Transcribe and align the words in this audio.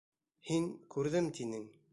Һин, 0.51 0.65
күрҙем, 0.97 1.31
тинең. 1.41 1.73